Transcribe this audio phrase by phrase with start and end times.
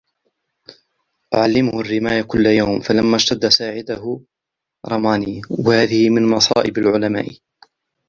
[1.33, 4.19] أُعَلِّمُهُ الرِّمَايَةَ كُلَّ يَوْمٍ فَلَمَّا اشْتَدَّ سَاعِدُهُ
[4.87, 7.27] رَمَانِي وَهَذِهِ مِنْ مَصَائِبِ الْعُلَمَاءِ